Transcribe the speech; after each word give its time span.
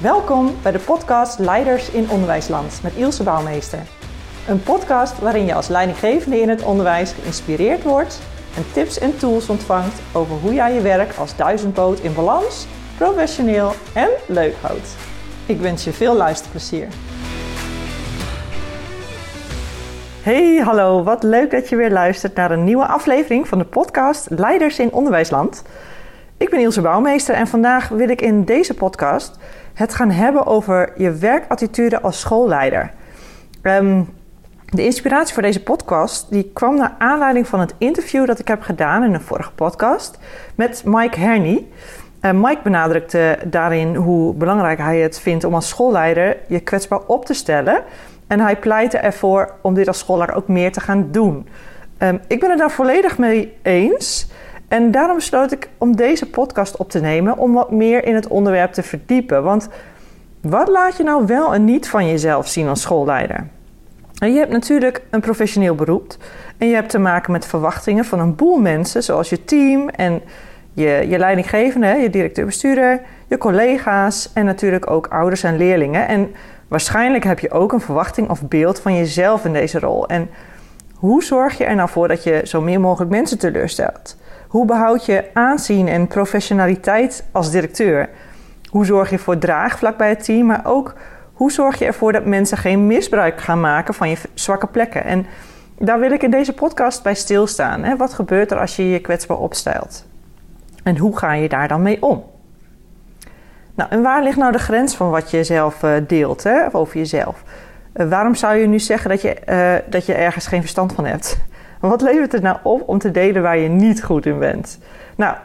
Welkom 0.00 0.54
bij 0.62 0.72
de 0.72 0.78
podcast 0.78 1.38
Leiders 1.38 1.90
in 1.90 2.10
Onderwijsland 2.10 2.80
met 2.82 2.94
Ilse 2.94 3.22
Bouwmeester. 3.22 3.78
Een 4.48 4.62
podcast 4.62 5.18
waarin 5.18 5.44
je 5.44 5.54
als 5.54 5.68
leidinggevende 5.68 6.40
in 6.40 6.48
het 6.48 6.62
onderwijs 6.62 7.12
geïnspireerd 7.12 7.82
wordt 7.82 8.20
en 8.56 8.64
tips 8.72 8.98
en 8.98 9.18
tools 9.18 9.48
ontvangt 9.48 10.00
over 10.12 10.36
hoe 10.36 10.54
jij 10.54 10.74
je 10.74 10.80
werk 10.80 11.14
als 11.14 11.36
duizendpoot 11.36 12.00
in 12.00 12.14
balans, 12.14 12.66
professioneel 12.96 13.72
en 13.94 14.08
leuk 14.26 14.54
houdt. 14.60 14.96
Ik 15.46 15.60
wens 15.60 15.84
je 15.84 15.92
veel 15.92 16.16
luisterplezier. 16.16 16.88
Hey, 20.22 20.60
hallo, 20.64 21.02
wat 21.02 21.22
leuk 21.22 21.50
dat 21.50 21.68
je 21.68 21.76
weer 21.76 21.92
luistert 21.92 22.34
naar 22.34 22.50
een 22.50 22.64
nieuwe 22.64 22.86
aflevering 22.86 23.48
van 23.48 23.58
de 23.58 23.64
podcast 23.64 24.26
Leiders 24.30 24.78
in 24.78 24.92
Onderwijsland. 24.92 25.62
Ik 26.38 26.50
ben 26.50 26.60
Ilse 26.60 26.80
Bouwmeester 26.80 27.34
en 27.34 27.46
vandaag 27.46 27.88
wil 27.88 28.08
ik 28.08 28.20
in 28.20 28.44
deze 28.44 28.74
podcast 28.74 29.38
het 29.74 29.94
gaan 29.94 30.10
hebben 30.10 30.46
over 30.46 30.92
je 30.96 31.12
werkattitude 31.12 32.00
als 32.00 32.20
schoolleider. 32.20 32.90
Ehm, 33.62 34.02
de 34.64 34.84
inspiratie 34.84 35.34
voor 35.34 35.42
deze 35.42 35.62
podcast 35.62 36.30
die 36.30 36.50
kwam 36.52 36.76
naar 36.76 36.94
aanleiding 36.98 37.46
van 37.46 37.60
het 37.60 37.74
interview 37.78 38.26
dat 38.26 38.38
ik 38.38 38.48
heb 38.48 38.62
gedaan 38.62 39.04
in 39.04 39.14
een 39.14 39.20
vorige 39.20 39.52
podcast 39.52 40.18
met 40.54 40.82
Mike 40.84 41.20
Herney. 41.20 41.66
Uh, 42.22 42.30
Mike 42.30 42.60
benadrukte 42.62 43.38
daarin 43.44 43.94
hoe 43.94 44.34
belangrijk 44.34 44.78
hij 44.78 44.98
het 44.98 45.20
vindt 45.20 45.44
om 45.44 45.54
als 45.54 45.68
schoolleider 45.68 46.36
je 46.48 46.60
kwetsbaar 46.60 47.00
op 47.06 47.24
te 47.24 47.34
stellen. 47.34 47.82
En 48.26 48.40
hij 48.40 48.56
pleitte 48.56 48.98
ervoor 48.98 49.54
om 49.62 49.74
dit 49.74 49.88
als 49.88 49.98
schoolleider 49.98 50.36
ook 50.36 50.48
meer 50.48 50.72
te 50.72 50.80
gaan 50.80 51.08
doen. 51.10 51.48
Um, 51.98 52.20
ik 52.26 52.40
ben 52.40 52.50
het 52.50 52.58
daar 52.58 52.70
volledig 52.70 53.18
mee 53.18 53.56
eens. 53.62 54.28
En 54.68 54.90
daarom 54.90 55.16
besloot 55.16 55.52
ik 55.52 55.68
om 55.78 55.96
deze 55.96 56.30
podcast 56.30 56.76
op 56.76 56.90
te 56.90 57.00
nemen 57.00 57.38
om 57.38 57.52
wat 57.52 57.70
meer 57.70 58.04
in 58.04 58.14
het 58.14 58.26
onderwerp 58.26 58.72
te 58.72 58.82
verdiepen. 58.82 59.42
Want 59.42 59.68
wat 60.40 60.68
laat 60.68 60.96
je 60.96 61.02
nou 61.02 61.26
wel 61.26 61.54
en 61.54 61.64
niet 61.64 61.88
van 61.88 62.08
jezelf 62.08 62.48
zien 62.48 62.68
als 62.68 62.80
schoolleider? 62.80 63.46
En 64.18 64.32
je 64.32 64.38
hebt 64.38 64.52
natuurlijk 64.52 65.02
een 65.10 65.20
professioneel 65.20 65.74
beroep 65.74 66.16
en 66.58 66.68
je 66.68 66.74
hebt 66.74 66.90
te 66.90 66.98
maken 66.98 67.32
met 67.32 67.46
verwachtingen 67.46 68.04
van 68.04 68.20
een 68.20 68.34
boel 68.34 68.58
mensen, 68.58 69.02
zoals 69.02 69.28
je 69.28 69.44
team 69.44 69.88
en 69.88 70.22
je, 70.72 71.06
je 71.08 71.18
leidinggevende, 71.18 71.86
je 71.86 72.10
directeur-bestuurder, 72.10 73.00
je 73.28 73.38
collega's 73.38 74.30
en 74.32 74.44
natuurlijk 74.44 74.90
ook 74.90 75.06
ouders 75.06 75.42
en 75.42 75.56
leerlingen. 75.56 76.08
En 76.08 76.34
waarschijnlijk 76.68 77.24
heb 77.24 77.38
je 77.38 77.50
ook 77.50 77.72
een 77.72 77.80
verwachting 77.80 78.30
of 78.30 78.48
beeld 78.48 78.80
van 78.80 78.96
jezelf 78.96 79.44
in 79.44 79.52
deze 79.52 79.78
rol. 79.78 80.08
En 80.08 80.30
hoe 80.94 81.22
zorg 81.22 81.58
je 81.58 81.64
er 81.64 81.74
nou 81.74 81.88
voor 81.88 82.08
dat 82.08 82.22
je 82.22 82.40
zo 82.44 82.60
min 82.60 82.80
mogelijk 82.80 83.10
mensen 83.10 83.38
teleurstelt? 83.38 84.16
Hoe 84.56 84.66
behoud 84.66 85.06
je 85.06 85.24
aanzien 85.32 85.88
en 85.88 86.06
professionaliteit 86.06 87.24
als 87.32 87.50
directeur? 87.50 88.08
Hoe 88.70 88.84
zorg 88.84 89.10
je 89.10 89.18
voor 89.18 89.38
draagvlak 89.38 89.96
bij 89.96 90.08
het 90.08 90.24
team, 90.24 90.46
maar 90.46 90.60
ook 90.64 90.94
hoe 91.32 91.52
zorg 91.52 91.78
je 91.78 91.84
ervoor 91.84 92.12
dat 92.12 92.24
mensen 92.24 92.58
geen 92.58 92.86
misbruik 92.86 93.40
gaan 93.40 93.60
maken 93.60 93.94
van 93.94 94.08
je 94.08 94.16
zwakke 94.34 94.66
plekken? 94.66 95.04
En 95.04 95.26
daar 95.78 96.00
wil 96.00 96.10
ik 96.10 96.22
in 96.22 96.30
deze 96.30 96.52
podcast 96.52 97.02
bij 97.02 97.14
stilstaan. 97.14 97.84
Hè? 97.84 97.96
Wat 97.96 98.14
gebeurt 98.14 98.50
er 98.50 98.58
als 98.58 98.76
je 98.76 98.90
je 98.90 98.98
kwetsbaar 98.98 99.38
opstelt? 99.38 100.06
En 100.82 100.98
hoe 100.98 101.18
ga 101.18 101.32
je 101.32 101.48
daar 101.48 101.68
dan 101.68 101.82
mee 101.82 102.02
om? 102.02 102.24
Nou, 103.74 103.90
en 103.90 104.02
waar 104.02 104.22
ligt 104.22 104.38
nou 104.38 104.52
de 104.52 104.58
grens 104.58 104.94
van 104.94 105.10
wat 105.10 105.30
je 105.30 105.44
zelf 105.44 105.82
uh, 105.82 105.90
deelt 106.06 106.42
hè, 106.42 106.74
over 106.74 106.96
jezelf? 106.96 107.42
Uh, 107.94 108.08
waarom 108.08 108.34
zou 108.34 108.56
je 108.56 108.66
nu 108.66 108.80
zeggen 108.80 109.10
dat 109.10 109.22
je, 109.22 109.36
uh, 109.48 109.90
dat 109.90 110.06
je 110.06 110.14
ergens 110.14 110.46
geen 110.46 110.60
verstand 110.60 110.92
van 110.92 111.04
hebt? 111.04 111.38
Wat 111.88 112.00
levert 112.00 112.32
het 112.32 112.42
nou 112.42 112.56
op 112.62 112.88
om 112.88 112.98
te 112.98 113.10
delen 113.10 113.42
waar 113.42 113.58
je 113.58 113.68
niet 113.68 114.02
goed 114.02 114.26
in 114.26 114.38
bent? 114.38 114.78
Nou, 115.16 115.36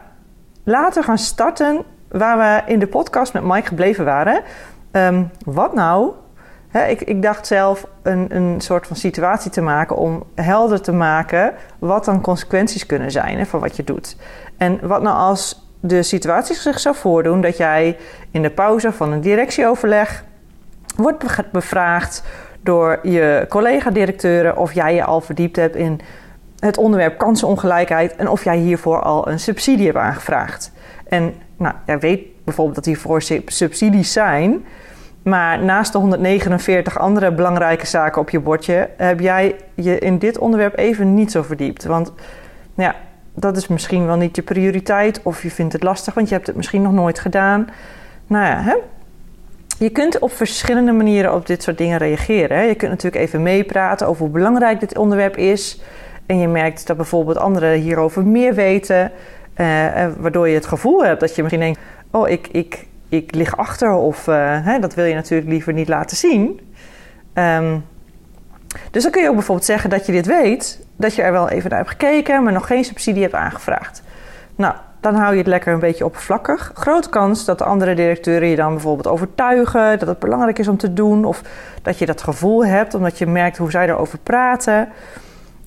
laten 0.64 1.02
we 1.02 1.08
gaan 1.08 1.18
starten 1.18 1.84
waar 2.08 2.38
we 2.38 2.72
in 2.72 2.80
de 2.80 2.88
podcast 2.88 3.34
met 3.34 3.44
Mike 3.44 3.68
gebleven 3.68 4.06
waren. 4.06 4.42
Um, 4.92 5.30
wat 5.46 5.74
nou? 5.74 6.12
Ik, 6.88 7.02
ik, 7.02 7.22
dacht 7.22 7.48
zelf 7.48 7.88
een, 8.02 8.36
een 8.36 8.62
soort 8.62 8.88
van 8.88 8.96
situatie 8.96 9.52
te 9.52 9.62
maken 9.62 9.96
om 9.96 10.24
helder 10.36 10.82
te 10.82 10.92
maken 10.92 11.54
wat 11.80 12.06
dan 12.06 12.22
consequenties 12.22 12.86
kunnen 12.86 13.12
zijn 13.12 13.38
he, 13.38 13.46
van 13.46 13.60
wat 13.60 13.76
je 13.76 13.84
doet. 13.84 14.16
En 14.58 14.88
wat 14.88 15.02
nou 15.02 15.16
als 15.18 15.70
de 15.80 16.04
situatie 16.04 16.56
zich 16.56 16.80
zou 16.80 16.96
voordoen 16.96 17.42
dat 17.42 17.58
jij 17.58 17.98
in 18.32 18.42
de 18.42 18.50
pauze 18.50 18.92
van 18.92 19.12
een 19.12 19.22
directieoverleg 19.22 20.24
wordt 20.96 21.52
bevraagd 21.52 22.24
door 22.64 23.00
je 23.04 23.46
collega-directeuren 23.50 24.58
of 24.58 24.74
jij 24.74 24.96
je 24.96 25.04
al 25.04 25.22
verdiept 25.22 25.56
hebt 25.56 25.76
in 25.76 26.02
het 26.62 26.78
onderwerp 26.78 27.18
kansenongelijkheid 27.18 28.16
en 28.16 28.30
of 28.30 28.44
jij 28.44 28.58
hiervoor 28.58 29.02
al 29.02 29.28
een 29.28 29.40
subsidie 29.40 29.86
hebt 29.86 29.98
aangevraagd. 29.98 30.72
En 31.08 31.34
nou, 31.58 31.76
jij 31.86 32.00
weet 32.00 32.22
bijvoorbeeld 32.44 32.76
dat 32.76 32.86
hiervoor 32.86 33.22
subsidies 33.46 34.12
zijn, 34.12 34.66
maar 35.24 35.64
naast 35.64 35.92
de 35.92 35.98
149 35.98 37.00
andere 37.00 37.32
belangrijke 37.32 37.86
zaken 37.86 38.22
op 38.22 38.30
je 38.30 38.40
bordje 38.40 38.90
heb 38.98 39.20
jij 39.20 39.56
je 39.76 40.00
in 40.00 40.18
dit 40.18 40.38
onderwerp 40.38 40.78
even 40.78 41.14
niet 41.14 41.32
zo 41.32 41.42
verdiept. 41.42 41.84
Want 41.84 42.14
ja, 42.76 42.96
dat 43.34 43.58
is 43.58 43.68
misschien 43.68 44.06
wel 44.06 44.16
niet 44.16 44.36
je 44.36 44.42
prioriteit 44.42 45.20
of 45.24 45.44
je 45.44 45.52
vindt 45.52 45.74
het 45.74 45.84
lastig, 45.84 46.14
want 46.14 46.28
je 46.30 46.34
hebt 46.36 46.48
het 46.48 46.56
misschien 46.56 46.82
nog 46.82 46.94
nooit 46.94 47.20
gedaan. 47.20 47.68
Nou 48.28 48.46
ja, 48.46 48.62
hè? 48.62 48.76
Je 49.78 49.90
kunt 49.90 50.20
op 50.20 50.32
verschillende 50.32 50.92
manieren 50.92 51.34
op 51.34 51.46
dit 51.46 51.64
soort 51.64 51.78
dingen 51.78 51.98
reageren. 51.98 52.58
Hè? 52.58 52.64
Je 52.64 52.76
kunt 52.76 52.92
natuurlijk 52.92 53.24
even 53.24 53.44
meepraten 53.44 54.08
over 54.08 54.22
hoe 54.22 54.32
belangrijk 54.32 54.80
dit 54.80 54.98
onderwerp 54.98 55.38
is 55.38 55.82
en 56.32 56.40
je 56.40 56.48
merkt 56.48 56.88
dat 56.88 56.98
bijvoorbeeld 56.98 57.38
anderen 57.38 57.80
hierover 57.80 58.26
meer 58.26 58.54
weten, 58.54 59.12
uh, 59.58 60.08
waardoor 60.18 60.48
je 60.48 60.56
het 60.56 60.66
gevoel 60.66 61.04
hebt 61.04 61.20
dat 61.20 61.36
je 61.36 61.42
misschien 61.42 61.64
denkt: 61.64 61.80
oh, 62.12 62.30
ik, 62.30 62.48
ik, 62.52 62.88
ik 63.10 63.36
lig 63.36 63.58
achter, 63.58 63.92
of 63.92 64.28
uh, 64.28 64.66
hè, 64.66 64.80
dat 64.80 64.94
wil 64.94 65.06
je 65.06 65.14
natuurlijk 65.14 65.50
liever 65.50 65.74
niet 65.74 65.88
laten 65.88 66.18
zien. 66.18 66.60
Um, 67.34 67.86
dus 68.92 69.04
dan 69.04 69.12
kun 69.12 69.22
je 69.22 69.28
ook 69.28 69.36
bijvoorbeeld 69.36 69.68
zeggen 69.68 69.90
dat 69.90 70.06
je 70.06 70.12
dit 70.12 70.26
weet, 70.26 70.86
dat 70.96 71.16
je 71.16 71.22
er 71.22 71.32
wel 71.32 71.50
even 71.50 71.70
naar 71.70 71.80
hebt 71.80 71.92
gekeken, 71.92 72.44
maar 72.44 72.54
nog 72.54 72.68
geen 72.68 72.84
subsidie 72.84 73.22
hebt 73.22 73.34
aangevraagd. 73.34 74.04
Nou, 74.56 74.74
dan 75.00 75.16
hou 75.16 75.32
je 75.32 75.38
het 75.38 75.48
lekker 75.48 75.74
een 75.74 75.80
beetje 75.80 76.06
oppervlakkig. 76.06 76.72
Grote 76.74 77.10
kans 77.10 77.46
dat 77.46 77.58
de 77.58 77.64
andere 77.64 77.94
directeuren 77.94 78.48
je 78.48 78.56
dan 78.56 78.74
bijvoorbeeld 78.74 79.08
overtuigen 79.08 80.00
dat 80.00 80.08
het 80.08 80.20
belangrijk 80.20 80.60
is 80.60 80.68
om 80.68 80.78
te 80.78 80.94
doen, 80.94 81.26
of 81.26 81.42
dat 81.82 81.98
je 81.98 82.06
dat 82.06 82.22
gevoel 82.22 82.66
hebt 82.66 82.94
omdat 82.94 83.18
je 83.18 83.26
merkt 83.26 83.58
hoe 83.58 83.72
zij 83.72 83.88
erover 83.88 84.18
praten. 84.18 84.90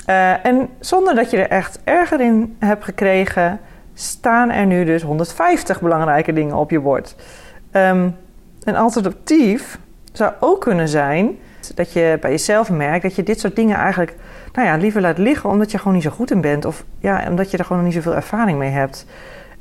Uh, 0.06 0.47
en 0.47 0.69
zonder 0.78 1.15
dat 1.15 1.31
je 1.31 1.37
er 1.37 1.50
echt 1.50 1.78
erger 1.84 2.20
in 2.20 2.56
hebt 2.59 2.84
gekregen, 2.84 3.60
staan 3.94 4.50
er 4.50 4.66
nu 4.66 4.84
dus 4.84 5.03
150 5.03 5.81
belangrijke 5.81 6.32
dingen 6.32 6.56
op 6.56 6.70
je 6.70 6.81
bord. 6.81 7.16
Um, 7.72 8.16
een 8.65 8.76
alternatief 8.76 9.78
zou 10.12 10.32
ook 10.41 10.60
kunnen 10.60 10.88
zijn 10.88 11.38
dat 11.75 11.92
je 11.92 12.19
bij 12.20 12.31
jezelf 12.31 12.70
merkt 12.70 13.03
dat 13.03 13.15
je 13.15 13.22
dit 13.22 13.41
soort 13.41 13.56
dingen 13.56 13.76
eigenlijk 13.76 14.15
nou 14.53 14.69
ja, 14.69 14.76
liever 14.76 15.00
laat 15.00 15.19
liggen 15.19 15.50
omdat 15.50 15.70
je 15.70 15.78
gewoon 15.78 15.94
niet 15.94 16.03
zo 16.03 16.10
goed 16.10 16.31
in 16.31 16.41
bent. 16.41 16.65
Of 16.65 16.84
ja, 16.98 17.25
omdat 17.28 17.50
je 17.50 17.56
er 17.56 17.65
gewoon 17.65 17.84
niet 17.84 17.92
zoveel 17.92 18.15
ervaring 18.15 18.59
mee 18.59 18.71
hebt. 18.71 19.06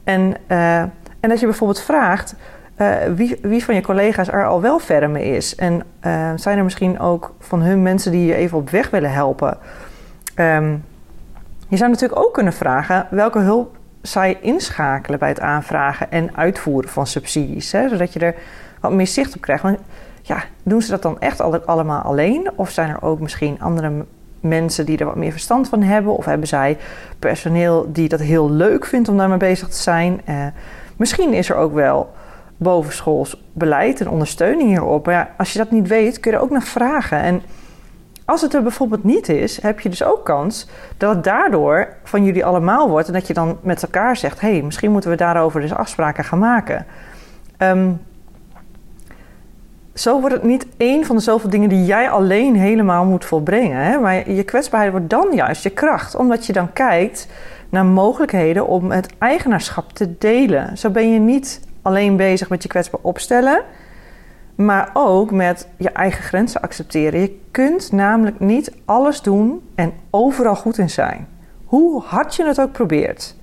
En, 0.03 0.35
uh, 0.47 0.77
en 1.19 1.31
als 1.31 1.39
je 1.39 1.45
bijvoorbeeld 1.45 1.81
vraagt 1.81 2.35
uh, 2.77 2.95
wie, 3.15 3.37
wie 3.41 3.63
van 3.63 3.75
je 3.75 3.81
collega's 3.81 4.27
er 4.27 4.47
al 4.47 4.61
wel 4.61 4.79
verder 4.79 5.09
mee 5.09 5.35
is. 5.35 5.55
En 5.55 5.83
zijn 6.35 6.57
er 6.57 6.63
misschien 6.63 6.99
ook 6.99 7.35
van 7.39 7.61
hun 7.61 7.81
mensen 7.81 8.11
die 8.11 8.25
je 8.25 8.35
even 8.35 8.57
op 8.57 8.69
weg 8.69 8.89
willen 8.89 9.11
helpen. 9.11 9.57
Um, 10.35 10.83
je 11.67 11.77
zou 11.77 11.89
natuurlijk 11.89 12.19
ook 12.19 12.33
kunnen 12.33 12.53
vragen 12.53 13.07
welke 13.09 13.39
hulp 13.39 13.77
zij 14.01 14.37
inschakelen 14.41 15.19
bij 15.19 15.29
het 15.29 15.39
aanvragen 15.39 16.11
en 16.11 16.37
uitvoeren 16.37 16.89
van 16.89 17.07
subsidies. 17.07 17.71
Hè, 17.71 17.89
zodat 17.89 18.13
je 18.13 18.19
er 18.19 18.35
wat 18.79 18.91
meer 18.91 19.07
zicht 19.07 19.35
op 19.35 19.41
krijgt. 19.41 19.63
Want 19.63 19.77
ja, 20.21 20.43
doen 20.63 20.81
ze 20.81 20.91
dat 20.91 21.01
dan 21.01 21.19
echt 21.19 21.65
allemaal 21.65 22.01
alleen? 22.01 22.51
Of 22.55 22.69
zijn 22.69 22.89
er 22.89 23.01
ook 23.01 23.19
misschien 23.19 23.61
andere 23.61 24.05
mensen 24.39 24.85
die 24.85 24.97
er 24.97 25.05
wat 25.05 25.15
meer 25.15 25.31
verstand 25.31 25.69
van 25.69 25.81
hebben? 25.81 26.17
Of 26.17 26.25
hebben 26.25 26.47
zij 26.47 26.77
personeel 27.19 27.91
die 27.91 28.09
dat 28.09 28.19
heel 28.19 28.51
leuk 28.51 28.85
vindt 28.85 29.09
om 29.09 29.17
daarmee 29.17 29.37
bezig 29.37 29.67
te 29.67 29.81
zijn? 29.81 30.21
Uh, 30.29 30.45
misschien 30.97 31.33
is 31.33 31.49
er 31.49 31.55
ook 31.55 31.73
wel 31.73 32.13
bovenschools 32.57 33.43
beleid 33.53 34.01
en 34.01 34.09
ondersteuning 34.09 34.69
hierop. 34.69 35.05
Maar 35.05 35.15
ja, 35.15 35.29
als 35.37 35.51
je 35.53 35.57
dat 35.57 35.71
niet 35.71 35.87
weet, 35.87 36.19
kun 36.19 36.31
je 36.31 36.37
er 36.37 36.43
ook 36.43 36.49
naar 36.49 36.63
vragen. 36.63 37.17
En 37.17 37.41
als 38.25 38.41
het 38.41 38.53
er 38.53 38.61
bijvoorbeeld 38.61 39.03
niet 39.03 39.29
is, 39.29 39.61
heb 39.61 39.79
je 39.79 39.89
dus 39.89 40.03
ook 40.03 40.25
kans 40.25 40.67
dat 40.97 41.15
het 41.15 41.23
daardoor 41.23 41.87
van 42.03 42.23
jullie 42.23 42.45
allemaal 42.45 42.89
wordt. 42.89 43.07
En 43.07 43.13
dat 43.13 43.27
je 43.27 43.33
dan 43.33 43.57
met 43.61 43.83
elkaar 43.83 44.17
zegt: 44.17 44.41
hé, 44.41 44.51
hey, 44.51 44.61
misschien 44.61 44.91
moeten 44.91 45.09
we 45.09 45.15
daarover 45.15 45.61
dus 45.61 45.73
afspraken 45.73 46.23
gaan 46.23 46.39
maken. 46.39 46.85
Um, 47.57 48.01
zo 49.93 50.19
wordt 50.19 50.35
het 50.35 50.43
niet 50.43 50.67
één 50.77 51.05
van 51.05 51.15
de 51.15 51.21
zoveel 51.21 51.49
dingen 51.49 51.69
die 51.69 51.85
jij 51.85 52.09
alleen 52.09 52.55
helemaal 52.55 53.05
moet 53.05 53.25
volbrengen. 53.25 53.77
Hè? 53.77 53.97
Maar 53.97 54.31
je 54.31 54.43
kwetsbaarheid 54.43 54.91
wordt 54.91 55.09
dan 55.09 55.27
juist 55.33 55.63
je 55.63 55.69
kracht, 55.69 56.15
omdat 56.15 56.45
je 56.45 56.53
dan 56.53 56.73
kijkt 56.73 57.27
naar 57.69 57.85
mogelijkheden 57.85 58.67
om 58.67 58.91
het 58.91 59.13
eigenaarschap 59.17 59.91
te 59.91 60.17
delen. 60.17 60.77
Zo 60.77 60.89
ben 60.89 61.11
je 61.11 61.19
niet 61.19 61.61
alleen 61.81 62.15
bezig 62.15 62.49
met 62.49 62.63
je 62.63 62.69
kwetsbaar 62.69 62.99
opstellen, 63.03 63.61
maar 64.55 64.89
ook 64.93 65.31
met 65.31 65.67
je 65.77 65.89
eigen 65.89 66.23
grenzen 66.23 66.61
accepteren. 66.61 67.19
Je 67.19 67.39
kunt 67.51 67.91
namelijk 67.91 68.39
niet 68.39 68.71
alles 68.85 69.21
doen 69.21 69.61
en 69.75 69.93
overal 70.09 70.55
goed 70.55 70.77
in 70.77 70.89
zijn. 70.89 71.27
Hoe 71.65 72.01
hard 72.01 72.35
je 72.35 72.45
het 72.45 72.61
ook 72.61 72.71
probeert. 72.71 73.35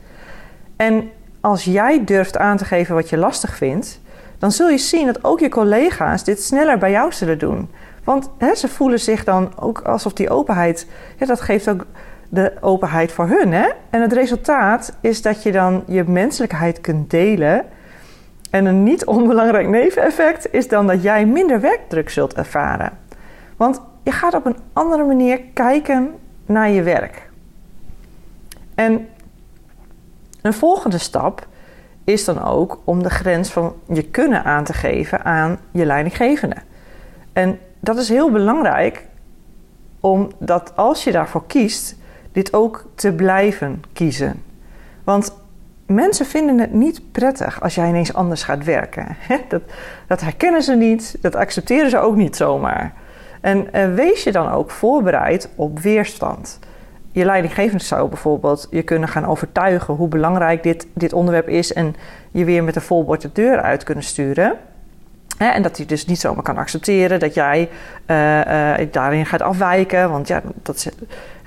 En 0.77 1.11
als 1.41 1.65
jij 1.65 2.05
durft 2.05 2.37
aan 2.37 2.57
te 2.57 2.65
geven 2.65 2.95
wat 2.95 3.09
je 3.09 3.17
lastig 3.17 3.57
vindt, 3.57 4.01
dan 4.39 4.53
zul 4.53 4.69
je 4.69 4.79
zien 4.79 5.07
dat 5.07 5.25
ook 5.25 5.41
je 5.41 5.49
collega's 5.49 6.25
dit 6.25 6.43
sneller 6.43 6.79
bij 6.79 6.91
jou 6.91 7.13
zullen 7.13 7.39
doen. 7.39 7.71
Want 8.05 8.31
hè, 8.39 8.55
ze 8.55 8.69
voelen 8.69 9.01
zich 9.01 9.25
dan 9.25 9.53
ook 9.59 9.81
alsof 9.81 10.13
die 10.13 10.31
openheid, 10.31 10.87
ja, 11.19 11.27
dat 11.27 11.41
geeft 11.41 11.69
ook 11.69 11.87
de 12.29 12.53
openheid 12.61 13.13
voor 13.13 13.27
hun. 13.27 13.53
Hè? 13.53 13.69
En 13.91 14.01
het 14.01 14.13
resultaat 14.13 14.97
is 15.01 15.23
dat 15.23 15.43
je 15.43 15.53
dan 15.53 15.83
je 15.87 16.05
menselijkheid 16.05 16.81
kunt 16.81 17.11
delen. 17.11 17.65
En 18.51 18.65
een 18.65 18.83
niet 18.83 19.05
onbelangrijk 19.05 19.69
neveneffect 19.69 20.53
is 20.53 20.69
dan 20.69 20.87
dat 20.87 21.03
jij 21.03 21.27
minder 21.27 21.61
werkdruk 21.61 22.11
zult 22.11 22.35
ervaren. 22.35 22.99
Want 23.57 23.81
je 24.03 24.13
gaat 24.13 24.35
op 24.35 24.47
een 24.47 24.57
andere 24.73 25.05
manier 25.05 25.41
kijken 25.55 26.15
naar 26.47 26.71
je 26.71 26.83
werk. 26.83 27.31
En 28.75 29.09
een 30.43 30.53
volgende 30.53 30.99
stap 30.99 31.47
is 32.05 32.25
dan 32.25 32.43
ook 32.43 32.81
om 32.85 33.03
de 33.03 33.11
grens 33.11 33.51
van 33.51 33.75
je 33.93 34.03
kunnen 34.03 34.45
aan 34.45 34.65
te 34.65 34.73
geven 34.73 35.25
aan 35.25 35.59
je 35.71 35.85
leidinggevende. 35.85 36.57
En 37.33 37.59
dat 37.81 37.97
is 37.97 38.09
heel 38.09 38.31
belangrijk, 38.31 39.07
omdat 40.01 40.73
als 40.77 41.05
je 41.05 41.13
daarvoor 41.13 41.47
kiest, 41.47 41.97
dit 42.33 42.55
ook 42.55 42.85
te 42.95 43.13
blijven 43.13 43.83
kiezen. 43.93 44.43
Want 45.05 45.35
mensen 45.95 46.27
vinden 46.27 46.59
het 46.59 46.73
niet 46.73 47.13
prettig 47.13 47.63
als 47.63 47.75
jij 47.75 47.89
ineens 47.89 48.15
anders 48.15 48.43
gaat 48.43 48.65
werken. 48.65 49.17
Dat, 49.49 49.63
dat 50.07 50.21
herkennen 50.21 50.63
ze 50.63 50.75
niet, 50.75 51.17
dat 51.21 51.35
accepteren 51.35 51.91
ze 51.91 51.99
ook 51.99 52.17
niet 52.17 52.37
zomaar. 52.37 52.93
En 53.41 53.95
wees 53.95 54.25
je 54.25 54.33
dan 54.33 54.51
ook 54.51 54.71
voorbereid 54.71 55.49
op 55.55 55.79
weerstand. 55.79 56.59
Je 57.13 57.25
leidinggevende 57.25 57.85
zou 57.85 58.09
bijvoorbeeld 58.09 58.67
je 58.71 58.83
kunnen 58.83 59.09
gaan 59.09 59.25
overtuigen 59.27 59.95
hoe 59.95 60.09
belangrijk 60.09 60.63
dit, 60.63 60.87
dit 60.95 61.13
onderwerp 61.13 61.49
is 61.49 61.73
en 61.73 61.95
je 62.31 62.45
weer 62.45 62.65
met 62.65 62.77
een 62.77 62.83
vol 62.83 63.05
bord 63.05 63.21
de 63.21 63.31
deur 63.33 63.61
uit 63.61 63.85
kunnen 63.85 64.05
sturen. 64.05 64.57
En 65.49 65.63
dat 65.63 65.77
hij 65.77 65.87
dus 65.87 66.07
niet 66.07 66.21
zomaar 66.21 66.43
kan 66.43 66.57
accepteren 66.57 67.21
dat 67.21 67.35
jij 67.35 67.69
uh, 68.07 68.39
uh, 68.39 68.87
daarin 68.91 69.27
gaat 69.27 69.43
afwijken. 69.43 70.11
Want 70.11 70.29
ja, 70.29 70.43
dat, 70.63 70.93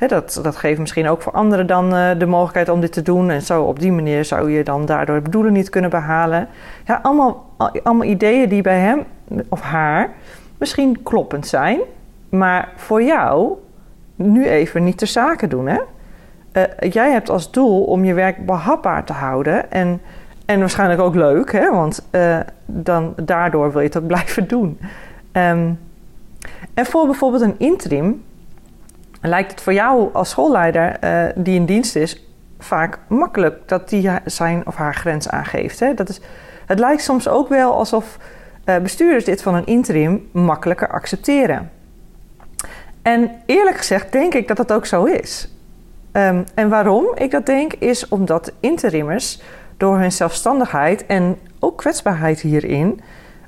dat, 0.08 0.40
dat 0.44 0.56
geeft 0.56 0.80
misschien 0.80 1.08
ook 1.08 1.22
voor 1.22 1.34
anderen 1.34 1.68
dan 1.68 1.96
uh, 1.96 2.10
de 2.18 2.26
mogelijkheid 2.26 2.70
om 2.70 2.82
dit 2.82 2.94
te 2.94 3.02
doen. 3.02 3.30
En 3.30 3.42
zo 3.42 3.64
op 3.64 3.80
die 3.80 3.92
manier 3.92 4.26
zou 4.26 4.52
je 4.52 4.64
dan 4.64 4.86
daardoor 4.86 5.16
het 5.16 5.24
bedoelen 5.24 5.54
niet 5.54 5.70
kunnen 5.70 5.90
behalen. 5.90 6.48
Ja, 6.86 7.00
allemaal, 7.04 7.46
allemaal 7.58 8.08
ideeën 8.08 8.50
die 8.50 8.62
bij 8.62 8.80
hem 8.80 9.04
of 9.50 9.62
haar 9.62 10.10
misschien 10.58 11.04
kloppend 11.04 11.48
zijn. 11.48 11.80
Maar 12.30 12.70
voor 12.76 13.04
jou 13.04 13.54
nu 14.16 14.48
even 14.48 14.84
niet 14.84 14.98
ter 14.98 15.08
zake 15.08 15.48
doen. 15.48 15.68
Hè? 15.68 15.80
Jij 16.90 17.12
hebt 17.12 17.30
als 17.30 17.52
doel 17.52 17.84
om 17.84 18.06
je 18.06 18.14
werk 18.14 18.46
behapbaar 18.46 19.04
te 19.04 19.14
houden. 19.14 19.72
En, 19.72 20.02
en 20.46 20.60
waarschijnlijk 20.60 21.02
ook 21.02 21.16
leuk, 21.16 21.52
hè? 21.52 21.72
want 21.72 22.08
uh, 22.12 22.40
dan, 22.66 23.14
daardoor 23.24 23.72
wil 23.72 23.82
je 23.82 23.88
het 23.88 23.98
ook 23.98 24.08
blijven 24.16 24.48
doen. 24.48 24.80
Um, 25.32 25.80
en 26.74 26.86
voor 26.86 27.06
bijvoorbeeld 27.06 27.42
een 27.42 27.56
interim 27.58 28.24
lijkt 29.22 29.52
het 29.52 29.62
voor 29.62 29.74
jou 29.74 30.14
als 30.14 30.30
schoolleider 30.30 30.98
uh, 31.04 31.24
die 31.36 31.56
in 31.56 31.66
dienst 31.66 31.96
is 31.96 32.28
vaak 32.60 33.00
makkelijk 33.08 33.68
dat 33.68 33.90
die 33.90 34.10
zijn 34.26 34.68
of 34.68 34.76
haar 34.76 34.96
grens 34.96 35.30
aangeeft. 35.30 35.80
Hè? 35.80 35.94
Dat 35.94 36.10
is, 36.10 36.22
het 36.66 36.80
lijkt 36.80 37.02
soms 37.02 37.28
ook 37.28 37.50
wel 37.50 37.74
alsof 37.74 38.18
bestuurders 38.82 39.26
dit 39.26 39.42
van 39.42 39.56
een 39.56 39.66
interim 39.66 40.30
makkelijker 40.32 40.88
accepteren. 40.88 41.72
En 43.02 43.32
eerlijk 43.46 43.78
gezegd 43.78 44.12
denk 44.12 44.34
ik 44.34 44.48
dat 44.48 44.58
dat 44.58 44.72
ook 44.72 44.86
zo 44.86 45.04
is. 45.04 45.54
Um, 46.12 46.44
en 46.54 46.70
waarom 46.70 47.06
ik 47.16 47.32
dat 47.32 47.46
denk, 47.46 47.74
is 47.74 48.08
omdat 48.08 48.52
interimmers 48.60 49.42
door 49.78 49.98
hun 49.98 50.12
zelfstandigheid 50.12 51.06
en 51.06 51.38
ook 51.60 51.78
kwetsbaarheid 51.78 52.42
hierin 52.42 53.02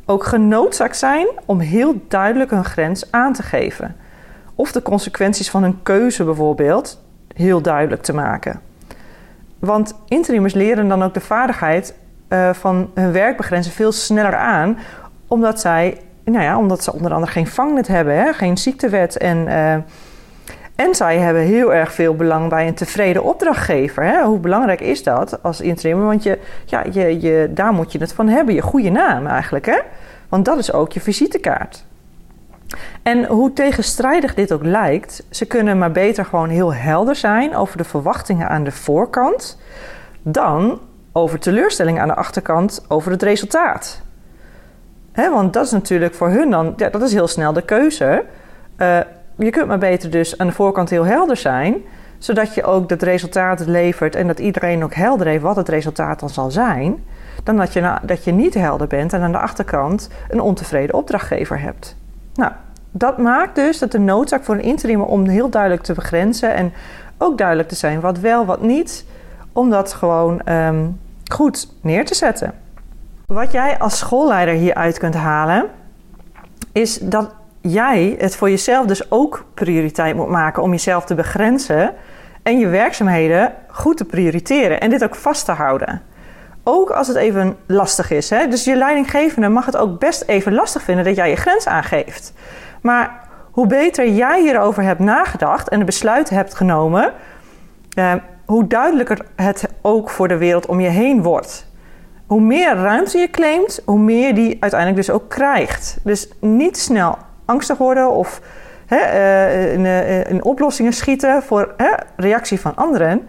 ook 0.05 0.23
genoodzaakt 0.23 0.97
zijn 0.97 1.27
om 1.45 1.59
heel 1.59 2.01
duidelijk 2.07 2.51
hun 2.51 2.65
grens 2.65 3.11
aan 3.11 3.33
te 3.33 3.43
geven. 3.43 3.95
Of 4.55 4.71
de 4.71 4.81
consequenties 4.81 5.49
van 5.49 5.63
hun 5.63 5.79
keuze 5.83 6.23
bijvoorbeeld 6.23 7.01
heel 7.33 7.61
duidelijk 7.61 8.01
te 8.01 8.13
maken. 8.13 8.61
Want 9.59 9.95
interimmers 10.07 10.53
leren 10.53 10.87
dan 10.87 11.03
ook 11.03 11.13
de 11.13 11.19
vaardigheid 11.19 11.93
uh, 12.29 12.53
van 12.53 12.91
hun 12.93 13.11
werkbegrenzen 13.11 13.71
veel 13.71 13.91
sneller 13.91 14.35
aan, 14.35 14.77
omdat 15.27 15.59
zij 15.59 15.99
nou 16.23 16.43
ja, 16.43 16.57
omdat 16.57 16.83
ze 16.83 16.93
onder 16.93 17.13
andere 17.13 17.31
geen 17.31 17.47
vangnet 17.47 17.87
hebben, 17.87 18.15
hè, 18.15 18.33
geen 18.33 18.57
ziektewet. 18.57 19.17
En, 19.17 19.37
uh, 19.37 19.75
en 20.75 20.95
zij 20.95 21.17
hebben 21.17 21.41
heel 21.41 21.73
erg 21.73 21.93
veel 21.93 22.15
belang 22.15 22.49
bij 22.49 22.67
een 22.67 22.73
tevreden 22.73 23.23
opdrachtgever. 23.23 24.03
Hè. 24.03 24.23
Hoe 24.23 24.39
belangrijk 24.39 24.81
is 24.81 25.03
dat 25.03 25.43
als 25.43 25.61
interim? 25.61 26.05
Want 26.05 26.23
je, 26.23 26.39
ja, 26.65 26.83
je, 26.91 27.21
je, 27.21 27.51
daar 27.53 27.73
moet 27.73 27.91
je 27.91 27.99
het 27.99 28.13
van 28.13 28.27
hebben, 28.27 28.53
je 28.53 28.61
goede 28.61 28.89
naam 28.89 29.27
eigenlijk. 29.27 29.65
Hè? 29.65 29.79
Want 30.29 30.45
dat 30.45 30.57
is 30.57 30.73
ook 30.73 30.91
je 30.91 31.01
visitekaart. 31.01 31.85
En 33.03 33.25
hoe 33.25 33.53
tegenstrijdig 33.53 34.33
dit 34.33 34.51
ook 34.51 34.63
lijkt, 34.63 35.23
ze 35.29 35.45
kunnen 35.45 35.77
maar 35.77 35.91
beter 35.91 36.25
gewoon 36.25 36.49
heel 36.49 36.73
helder 36.73 37.15
zijn 37.15 37.55
over 37.55 37.77
de 37.77 37.83
verwachtingen 37.83 38.49
aan 38.49 38.63
de 38.63 38.71
voorkant 38.71 39.59
dan 40.21 40.79
over 41.11 41.39
teleurstellingen 41.39 42.01
aan 42.01 42.07
de 42.07 42.15
achterkant 42.15 42.85
over 42.87 43.11
het 43.11 43.23
resultaat 43.23 44.03
want 45.15 45.53
dat 45.53 45.65
is 45.65 45.71
natuurlijk 45.71 46.13
voor 46.13 46.29
hun 46.29 46.49
dan, 46.49 46.73
ja, 46.77 46.89
dat 46.89 47.01
is 47.01 47.13
heel 47.13 47.27
snel 47.27 47.53
de 47.53 47.61
keuze. 47.61 48.25
Uh, 48.77 48.99
je 49.37 49.49
kunt 49.49 49.67
maar 49.67 49.77
beter 49.77 50.09
dus 50.09 50.37
aan 50.37 50.47
de 50.47 50.53
voorkant 50.53 50.89
heel 50.89 51.05
helder 51.05 51.37
zijn, 51.37 51.75
zodat 52.17 52.53
je 52.53 52.63
ook 52.63 52.89
het 52.89 53.03
resultaat 53.03 53.59
levert 53.59 54.15
en 54.15 54.27
dat 54.27 54.39
iedereen 54.39 54.83
ook 54.83 54.93
helder 54.93 55.27
heeft 55.27 55.43
wat 55.43 55.55
het 55.55 55.69
resultaat 55.69 56.19
dan 56.19 56.29
zal 56.29 56.51
zijn, 56.51 57.03
dan 57.43 57.57
dat 57.57 57.73
je, 57.73 57.97
dat 58.01 58.23
je 58.23 58.31
niet 58.31 58.53
helder 58.53 58.87
bent 58.87 59.13
en 59.13 59.21
aan 59.21 59.31
de 59.31 59.37
achterkant 59.37 60.09
een 60.29 60.41
ontevreden 60.41 60.95
opdrachtgever 60.95 61.59
hebt. 61.59 61.95
Nou, 62.33 62.51
dat 62.91 63.17
maakt 63.17 63.55
dus 63.55 63.79
dat 63.79 63.91
de 63.91 63.99
noodzaak 63.99 64.43
voor 64.43 64.55
een 64.55 64.61
interim 64.61 65.01
om 65.01 65.27
heel 65.27 65.49
duidelijk 65.49 65.83
te 65.83 65.93
begrenzen 65.93 66.53
en 66.55 66.73
ook 67.17 67.37
duidelijk 67.37 67.67
te 67.67 67.75
zijn 67.75 67.99
wat 67.99 68.19
wel, 68.19 68.45
wat 68.45 68.61
niet, 68.61 69.05
om 69.53 69.69
dat 69.69 69.93
gewoon 69.93 70.41
um, 70.49 70.99
goed 71.31 71.67
neer 71.81 72.05
te 72.05 72.15
zetten. 72.15 72.53
Wat 73.25 73.51
jij 73.51 73.79
als 73.79 73.97
schoolleider 73.97 74.53
hieruit 74.53 74.97
kunt 74.97 75.15
halen, 75.15 75.65
is 76.71 76.97
dat 76.97 77.33
jij 77.71 78.15
het 78.17 78.35
voor 78.35 78.49
jezelf 78.49 78.85
dus 78.85 79.11
ook 79.11 79.45
prioriteit 79.53 80.15
moet 80.15 80.29
maken 80.29 80.63
om 80.63 80.71
jezelf 80.71 81.05
te 81.05 81.15
begrenzen 81.15 81.93
en 82.43 82.59
je 82.59 82.67
werkzaamheden 82.67 83.53
goed 83.67 83.97
te 83.97 84.05
prioriteren 84.05 84.79
en 84.79 84.89
dit 84.89 85.03
ook 85.03 85.15
vast 85.15 85.45
te 85.45 85.51
houden. 85.51 86.01
Ook 86.63 86.89
als 86.89 87.07
het 87.07 87.17
even 87.17 87.57
lastig 87.65 88.11
is. 88.11 88.29
Hè? 88.29 88.47
Dus 88.47 88.63
je 88.63 88.75
leidinggevende 88.75 89.49
mag 89.49 89.65
het 89.65 89.77
ook 89.77 89.99
best 89.99 90.23
even 90.27 90.53
lastig 90.53 90.81
vinden 90.81 91.05
dat 91.05 91.15
jij 91.15 91.29
je 91.29 91.35
grens 91.35 91.67
aangeeft. 91.67 92.33
Maar 92.81 93.27
hoe 93.51 93.67
beter 93.67 94.09
jij 94.09 94.41
hierover 94.41 94.83
hebt 94.83 94.99
nagedacht 94.99 95.69
en 95.69 95.79
de 95.79 95.85
besluiten 95.85 96.35
hebt 96.35 96.55
genomen, 96.55 97.13
eh, 97.93 98.13
hoe 98.45 98.67
duidelijker 98.67 99.25
het 99.35 99.69
ook 99.81 100.09
voor 100.09 100.27
de 100.27 100.37
wereld 100.37 100.65
om 100.65 100.79
je 100.79 100.89
heen 100.89 101.21
wordt 101.21 101.67
hoe 102.25 102.41
meer 102.41 102.75
ruimte 102.75 103.17
je 103.17 103.29
claimt, 103.29 103.81
hoe 103.85 103.99
meer 103.99 104.35
die 104.35 104.57
uiteindelijk 104.59 105.05
dus 105.05 105.15
ook 105.15 105.29
krijgt. 105.29 105.97
Dus 106.03 106.29
niet 106.39 106.77
snel 106.77 107.17
angstig 107.45 107.77
worden 107.77 108.11
of 108.11 108.41
hè, 108.85 108.97
uh, 108.97 109.73
in, 109.73 109.79
uh, 109.79 110.29
in, 110.29 110.43
oplossingen 110.43 110.93
schieten 110.93 111.43
voor 111.43 111.73
hè, 111.77 111.91
reactie 112.15 112.59
van 112.59 112.75
anderen. 112.75 113.27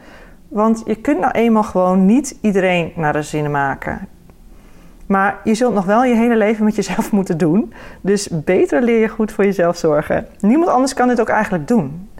Want 0.49 0.83
je 0.85 0.95
kunt 0.95 1.21
nou 1.21 1.33
eenmaal 1.33 1.63
gewoon 1.63 2.07
niet 2.07 2.39
iedereen 2.41 2.93
naar 2.97 3.13
de 3.13 3.23
zin 3.23 3.51
maken. 3.51 4.09
Maar 5.07 5.41
je 5.45 5.55
zult 5.55 5.75
nog 5.75 5.85
wel 5.85 6.05
je 6.05 6.15
hele 6.15 6.37
leven 6.37 6.65
met 6.65 6.75
jezelf 6.75 7.13
moeten 7.19 7.39
doen. 7.39 7.73
Dus 8.01 8.29
beter 8.33 8.83
leer 8.83 9.01
je 9.01 9.09
goed 9.09 9.33
voor 9.33 9.45
jezelf 9.45 9.77
zorgen. 9.77 10.27
Niemand 10.41 10.71
anders 10.71 10.95
kan 10.95 11.09
dit 11.09 11.21
ook 11.21 11.29
eigenlijk 11.29 11.69
doen. 11.69 12.11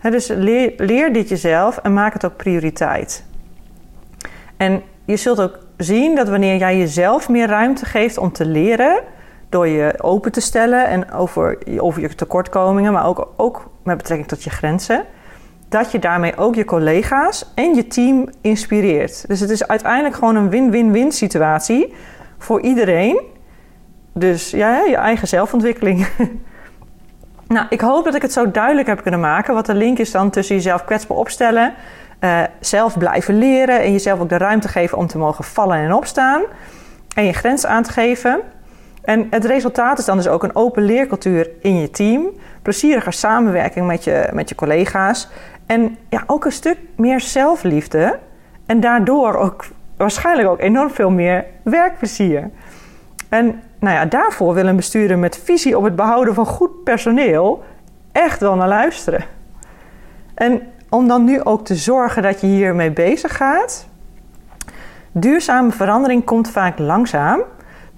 dus 0.00 0.28
leer, 0.28 0.72
leer 0.76 1.12
dit 1.12 1.28
jezelf 1.28 1.76
en 1.76 1.92
maak 1.92 2.12
het 2.12 2.24
ook 2.24 2.36
prioriteit. 2.36 3.24
En 4.56 4.82
je 5.04 5.16
zult 5.16 5.40
ook 5.40 5.58
zien 5.76 6.14
dat 6.14 6.28
wanneer 6.28 6.56
jij 6.56 6.78
jezelf 6.78 7.28
meer 7.28 7.46
ruimte 7.46 7.84
geeft 7.86 8.18
om 8.18 8.32
te 8.32 8.46
leren, 8.46 9.00
door 9.50 9.68
je 9.68 9.94
open 10.02 10.32
te 10.32 10.40
stellen 10.40 10.86
en 10.86 11.12
over, 11.12 11.58
over 11.78 12.00
je 12.00 12.14
tekortkomingen, 12.14 12.92
maar 12.92 13.06
ook, 13.06 13.28
ook 13.36 13.70
met 13.82 13.96
betrekking 13.96 14.28
tot 14.28 14.42
je 14.42 14.50
grenzen, 14.50 15.04
dat 15.68 15.92
je 15.92 15.98
daarmee 15.98 16.36
ook 16.36 16.54
je 16.54 16.64
collega's 16.64 17.52
en 17.54 17.74
je 17.74 17.86
team 17.86 18.28
inspireert. 18.40 19.28
Dus 19.28 19.40
het 19.40 19.50
is 19.50 19.66
uiteindelijk 19.68 20.14
gewoon 20.14 20.36
een 20.36 20.50
win-win-win 20.50 21.12
situatie 21.12 21.94
voor 22.38 22.60
iedereen. 22.60 23.20
Dus 24.12 24.50
ja, 24.50 24.84
je 24.84 24.96
eigen 24.96 25.28
zelfontwikkeling. 25.28 26.06
nou, 27.46 27.66
ik 27.70 27.80
hoop 27.80 28.04
dat 28.04 28.14
ik 28.14 28.22
het 28.22 28.32
zo 28.32 28.50
duidelijk 28.50 28.86
heb 28.86 29.02
kunnen 29.02 29.20
maken. 29.20 29.54
Wat 29.54 29.66
de 29.66 29.74
link 29.74 29.98
is 29.98 30.10
dan 30.10 30.30
tussen 30.30 30.54
jezelf 30.54 30.84
kwetsbaar 30.84 31.16
opstellen 31.16 31.74
uh, 32.20 32.42
zelf 32.60 32.98
blijven 32.98 33.38
leren 33.38 33.80
en 33.80 33.92
jezelf 33.92 34.20
ook 34.20 34.28
de 34.28 34.38
ruimte 34.38 34.68
geven 34.68 34.98
om 34.98 35.06
te 35.06 35.18
mogen 35.18 35.44
vallen 35.44 35.76
en 35.76 35.92
opstaan. 35.92 36.42
En 37.14 37.24
je 37.24 37.32
grens 37.32 37.66
aan 37.66 37.82
te 37.82 37.92
geven. 37.92 38.40
En 39.00 39.26
het 39.30 39.44
resultaat 39.44 39.98
is 39.98 40.04
dan 40.04 40.16
dus 40.16 40.28
ook 40.28 40.42
een 40.42 40.56
open 40.56 40.82
leercultuur 40.82 41.50
in 41.60 41.80
je 41.80 41.90
team. 41.90 42.26
Plezierige 42.62 43.10
samenwerking 43.10 43.86
met 43.86 44.04
je, 44.04 44.28
met 44.32 44.48
je 44.48 44.54
collega's. 44.54 45.28
En 45.66 45.96
ja, 46.08 46.22
ook 46.26 46.44
een 46.44 46.52
stuk 46.52 46.78
meer 46.96 47.20
zelfliefde. 47.20 48.18
En 48.66 48.80
daardoor 48.80 49.36
ook 49.36 49.64
waarschijnlijk 49.96 50.48
ook 50.48 50.60
enorm 50.60 50.90
veel 50.90 51.10
meer 51.10 51.44
werkplezier. 51.62 52.50
En 53.28 53.62
nou 53.78 53.94
ja, 53.96 54.04
daarvoor 54.04 54.54
wil 54.54 54.66
een 54.66 54.76
bestuurder 54.76 55.18
met 55.18 55.40
visie 55.44 55.76
op 55.76 55.84
het 55.84 55.96
behouden 55.96 56.34
van 56.34 56.46
goed 56.46 56.84
personeel 56.84 57.64
echt 58.12 58.40
wel 58.40 58.54
naar 58.54 58.68
luisteren. 58.68 59.24
En 60.34 60.62
om 60.88 61.08
dan 61.08 61.24
nu 61.24 61.44
ook 61.44 61.64
te 61.64 61.74
zorgen 61.74 62.22
dat 62.22 62.40
je 62.40 62.46
hiermee 62.46 62.90
bezig 62.90 63.36
gaat. 63.36 63.86
Duurzame 65.12 65.70
verandering 65.70 66.24
komt 66.24 66.50
vaak 66.50 66.78
langzaam, 66.78 67.40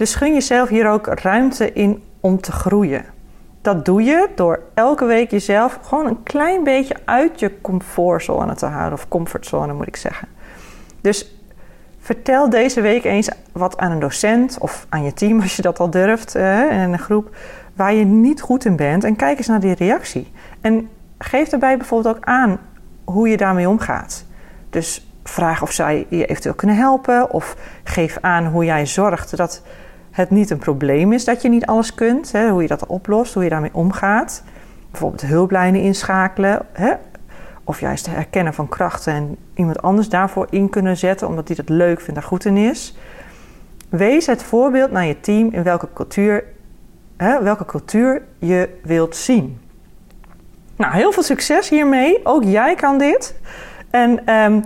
dus 0.03 0.15
gun 0.15 0.33
jezelf 0.33 0.69
hier 0.69 0.89
ook 0.89 1.07
ruimte 1.07 1.73
in 1.73 2.03
om 2.21 2.41
te 2.41 2.53
groeien. 2.53 3.05
Dat 3.61 3.85
doe 3.85 4.03
je 4.03 4.29
door 4.35 4.61
elke 4.75 5.05
week 5.05 5.31
jezelf 5.31 5.79
gewoon 5.83 6.07
een 6.07 6.23
klein 6.23 6.65
beetje 6.65 6.97
uit 7.05 7.41
je 7.41 7.61
comfortzone 7.61 8.55
te 8.55 8.67
halen, 8.67 8.93
of 8.93 9.09
comfortzone 9.09 9.73
moet 9.73 9.87
ik 9.87 9.97
zeggen. 9.97 10.29
Dus 11.01 11.37
vertel 11.99 12.51
deze 12.51 12.81
week 12.81 13.05
eens 13.05 13.31
wat 13.53 13.77
aan 13.77 13.91
een 13.91 13.99
docent 13.99 14.59
of 14.59 14.87
aan 14.89 15.05
je 15.05 15.13
team 15.13 15.41
als 15.41 15.57
je 15.57 15.63
dat 15.63 15.79
al 15.79 15.91
durft 15.91 16.35
in 16.35 16.43
een 16.93 16.99
groep 16.99 17.37
waar 17.75 17.95
je 17.95 18.05
niet 18.05 18.41
goed 18.41 18.65
in 18.65 18.77
bent 18.77 19.05
en 19.05 19.17
kijk 19.17 19.39
eens 19.39 19.47
naar 19.47 19.61
die 19.61 19.75
reactie. 19.75 20.33
En 20.61 20.89
geef 21.19 21.49
daarbij 21.49 21.77
bijvoorbeeld 21.77 22.17
ook 22.17 22.25
aan 22.25 22.59
hoe 23.05 23.29
je 23.29 23.37
daarmee 23.37 23.69
omgaat. 23.69 24.25
Dus 24.71 25.07
vraag 25.25 25.63
of 25.63 25.73
zij 25.73 26.07
je 26.09 26.27
eventueel 26.27 26.55
kunnen 26.55 26.77
helpen 26.77 27.31
of 27.31 27.57
geef 27.85 28.19
aan 28.21 28.47
hoe 28.47 28.65
jij 28.65 28.87
zorgt 28.87 29.37
dat 29.37 29.63
het 30.13 30.31
niet 30.31 30.51
een 30.51 30.59
probleem 30.59 31.13
is 31.13 31.25
dat 31.25 31.43
je 31.43 31.49
niet 31.49 31.67
alles 31.67 31.95
kunt, 31.95 32.33
hè, 32.33 32.51
hoe 32.51 32.63
je 32.63 32.69
dat 32.69 32.87
oplost, 32.87 33.35
hoe 33.35 33.43
je 33.43 33.49
daarmee 33.49 33.75
omgaat. 33.75 34.43
Bijvoorbeeld 34.91 35.23
hulplijnen 35.23 35.81
inschakelen, 35.81 36.67
hè, 36.73 36.93
of 37.65 37.81
juist 37.81 38.07
herkennen 38.07 38.55
van 38.55 38.69
krachten 38.69 39.13
en 39.13 39.37
iemand 39.55 39.83
anders 39.83 40.09
daarvoor 40.09 40.47
in 40.51 40.69
kunnen 40.69 40.97
zetten 40.97 41.29
omdat 41.29 41.47
die 41.47 41.57
dat 41.57 41.69
leuk 41.69 42.01
vindt 42.01 42.21
en 42.21 42.27
goed 42.27 42.45
in 42.45 42.57
is. 42.57 42.97
Wees 43.89 44.27
het 44.27 44.43
voorbeeld 44.43 44.91
naar 44.91 45.05
je 45.05 45.21
team 45.21 45.49
in 45.53 45.63
welke 45.63 45.89
cultuur, 45.95 46.45
hè, 47.17 47.43
welke 47.43 47.65
cultuur 47.65 48.23
je 48.39 48.69
wilt 48.83 49.17
zien. 49.17 49.61
Nou, 50.77 50.95
heel 50.95 51.13
veel 51.13 51.23
succes 51.23 51.69
hiermee. 51.69 52.21
Ook 52.25 52.45
jij 52.45 52.75
kan 52.75 52.99
dit. 52.99 53.35
En 53.91 54.35
um, 54.35 54.65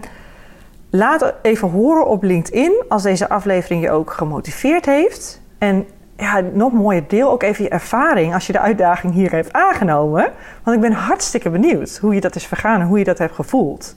laat 0.91 1.35
even 1.43 1.71
horen 1.71 2.07
op 2.07 2.23
LinkedIn 2.23 2.83
als 2.89 3.03
deze 3.03 3.29
aflevering 3.29 3.83
je 3.83 3.91
ook 3.91 4.11
gemotiveerd 4.11 4.87
heeft. 4.87 5.41
En 5.59 5.87
ja, 6.17 6.41
nog 6.53 6.73
mooier, 6.73 7.09
deel 7.09 7.31
ook 7.31 7.43
even 7.43 7.65
je 7.65 7.71
ervaring 7.71 8.35
als 8.35 8.47
je 8.47 8.53
de 8.53 8.61
uitdaging 8.61 9.15
hier 9.15 9.31
heeft 9.31 9.53
aangenomen. 9.53 10.33
Want 10.63 10.77
ik 10.77 10.83
ben 10.83 10.93
hartstikke 10.93 11.51
benieuwd 11.51 11.99
hoe 12.01 12.15
je 12.15 12.21
dat 12.21 12.35
is 12.35 12.47
vergaan 12.47 12.81
en 12.81 12.87
hoe 12.87 12.99
je 12.99 13.05
dat 13.05 13.19
hebt 13.19 13.35
gevoeld. 13.35 13.95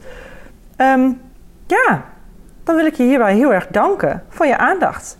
Um, 0.77 1.21
ja, 1.67 2.05
dan 2.63 2.75
wil 2.75 2.85
ik 2.85 2.95
je 2.95 3.03
hierbij 3.03 3.35
heel 3.35 3.53
erg 3.53 3.67
danken 3.67 4.23
voor 4.29 4.45
je 4.45 4.57
aandacht. 4.57 5.17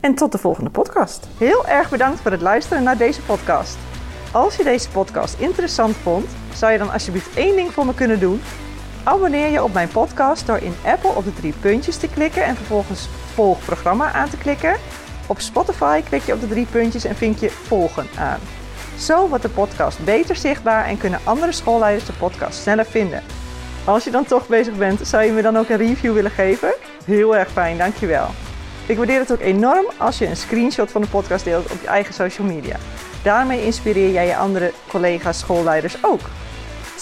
En 0.00 0.14
tot 0.14 0.32
de 0.32 0.38
volgende 0.38 0.70
podcast. 0.70 1.28
Heel 1.38 1.66
erg 1.66 1.90
bedankt 1.90 2.20
voor 2.20 2.30
het 2.30 2.40
luisteren 2.40 2.82
naar 2.82 2.96
deze 2.96 3.22
podcast. 3.22 3.78
Als 4.32 4.56
je 4.56 4.64
deze 4.64 4.90
podcast 4.90 5.40
interessant 5.40 5.96
vond, 5.96 6.26
zou 6.54 6.72
je 6.72 6.78
dan 6.78 6.92
alsjeblieft 6.92 7.36
één 7.36 7.56
ding 7.56 7.72
voor 7.72 7.86
me 7.86 7.94
kunnen 7.94 8.20
doen? 8.20 8.40
Abonneer 9.04 9.50
je 9.50 9.62
op 9.62 9.72
mijn 9.72 9.88
podcast 9.88 10.46
door 10.46 10.58
in 10.58 10.74
Apple 10.84 11.10
op 11.10 11.24
de 11.24 11.34
drie 11.34 11.54
puntjes 11.60 11.96
te 11.96 12.08
klikken 12.08 12.44
en 12.44 12.56
vervolgens 12.56 13.08
volg 13.34 13.64
programma 13.64 14.12
aan 14.12 14.28
te 14.28 14.36
klikken. 14.36 14.76
Op 15.26 15.40
Spotify 15.40 16.02
klik 16.02 16.22
je 16.22 16.32
op 16.32 16.40
de 16.40 16.48
drie 16.48 16.66
puntjes 16.70 17.04
en 17.04 17.16
vind 17.16 17.40
je 17.40 17.50
volgen 17.50 18.06
aan. 18.18 18.38
Zo 18.98 19.28
wordt 19.28 19.42
de 19.42 19.50
podcast 19.50 20.04
beter 20.04 20.36
zichtbaar 20.36 20.86
en 20.86 20.98
kunnen 20.98 21.20
andere 21.24 21.52
schoolleiders 21.52 22.06
de 22.06 22.12
podcast 22.12 22.60
sneller 22.60 22.84
vinden. 22.84 23.22
Als 23.84 24.04
je 24.04 24.10
dan 24.10 24.24
toch 24.24 24.46
bezig 24.46 24.74
bent, 24.76 25.06
zou 25.06 25.24
je 25.24 25.32
me 25.32 25.42
dan 25.42 25.56
ook 25.56 25.68
een 25.68 25.76
review 25.76 26.14
willen 26.14 26.30
geven? 26.30 26.74
Heel 27.04 27.36
erg 27.36 27.50
fijn, 27.50 27.78
dankjewel. 27.78 28.26
Ik 28.86 28.96
waardeer 28.96 29.18
het 29.18 29.32
ook 29.32 29.40
enorm 29.40 29.86
als 29.96 30.18
je 30.18 30.26
een 30.26 30.36
screenshot 30.36 30.90
van 30.90 31.00
de 31.00 31.08
podcast 31.08 31.44
deelt 31.44 31.72
op 31.72 31.80
je 31.80 31.86
eigen 31.86 32.14
social 32.14 32.46
media. 32.46 32.76
Daarmee 33.22 33.64
inspireer 33.64 34.10
jij 34.10 34.26
je 34.26 34.36
andere 34.36 34.72
collega's, 34.88 35.38
schoolleiders 35.38 35.96
ook. 36.02 36.20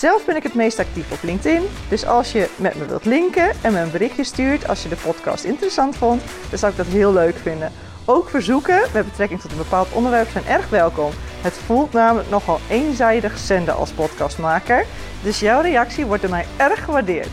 Zelf 0.00 0.24
ben 0.24 0.36
ik 0.36 0.42
het 0.42 0.54
meest 0.54 0.78
actief 0.78 1.12
op 1.12 1.22
LinkedIn, 1.22 1.62
dus 1.88 2.06
als 2.06 2.32
je 2.32 2.48
met 2.56 2.74
me 2.74 2.86
wilt 2.86 3.04
linken 3.04 3.50
en 3.62 3.72
me 3.72 3.80
een 3.80 3.90
berichtje 3.90 4.24
stuurt 4.24 4.68
als 4.68 4.82
je 4.82 4.88
de 4.88 4.96
podcast 4.96 5.44
interessant 5.44 5.96
vond, 5.96 6.22
dan 6.50 6.58
zou 6.58 6.72
ik 6.72 6.78
dat 6.78 6.86
heel 6.86 7.12
leuk 7.12 7.36
vinden. 7.36 7.72
Ook 8.04 8.28
verzoeken 8.28 8.80
met 8.92 9.04
betrekking 9.04 9.40
tot 9.40 9.50
een 9.50 9.56
bepaald 9.56 9.92
onderwerp 9.92 10.28
zijn 10.30 10.46
erg 10.46 10.68
welkom. 10.68 11.10
Het 11.40 11.52
voelt 11.52 11.92
namelijk 11.92 12.30
nogal 12.30 12.60
eenzijdig 12.68 13.38
zenden 13.38 13.76
als 13.76 13.90
podcastmaker, 13.90 14.86
dus 15.22 15.40
jouw 15.40 15.60
reactie 15.60 16.06
wordt 16.06 16.22
door 16.22 16.30
mij 16.30 16.46
erg 16.56 16.84
gewaardeerd. 16.84 17.28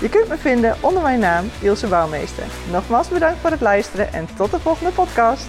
Je 0.00 0.08
kunt 0.08 0.28
me 0.28 0.36
vinden 0.36 0.76
onder 0.80 1.02
mijn 1.02 1.20
naam 1.20 1.50
Ilse 1.60 1.86
Bouwmeester. 1.86 2.44
Nogmaals 2.70 3.08
bedankt 3.08 3.40
voor 3.40 3.50
het 3.50 3.60
luisteren 3.60 4.12
en 4.12 4.28
tot 4.36 4.50
de 4.50 4.60
volgende 4.60 4.92
podcast. 4.92 5.46